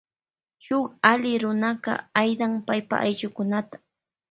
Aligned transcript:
Shuk 0.67 0.85
alli 1.09 1.33
runa 1.43 1.69
aida 2.21 2.45
paipa 2.67 2.95
ayllukunata. 3.05 3.75